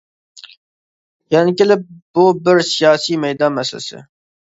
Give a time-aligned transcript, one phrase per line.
[1.35, 1.83] يەنە كېلىپ
[2.19, 4.01] بۇ بىر سىياسىي مەيدان مەسىلىسى.